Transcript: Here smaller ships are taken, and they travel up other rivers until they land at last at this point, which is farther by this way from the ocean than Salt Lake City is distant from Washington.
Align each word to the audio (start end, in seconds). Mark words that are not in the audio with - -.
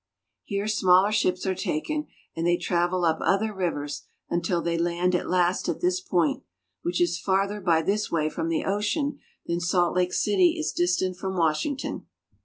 Here 0.43 0.67
smaller 0.67 1.11
ships 1.11 1.45
are 1.45 1.53
taken, 1.53 2.07
and 2.35 2.43
they 2.43 2.57
travel 2.57 3.05
up 3.05 3.19
other 3.21 3.53
rivers 3.53 4.01
until 4.31 4.59
they 4.59 4.75
land 4.75 5.13
at 5.13 5.29
last 5.29 5.69
at 5.69 5.79
this 5.79 5.99
point, 6.01 6.41
which 6.81 6.99
is 6.99 7.19
farther 7.19 7.61
by 7.61 7.83
this 7.83 8.09
way 8.09 8.27
from 8.27 8.49
the 8.49 8.65
ocean 8.65 9.19
than 9.45 9.59
Salt 9.59 9.95
Lake 9.95 10.13
City 10.13 10.57
is 10.57 10.71
distant 10.71 11.17
from 11.17 11.37
Washington. 11.37 12.07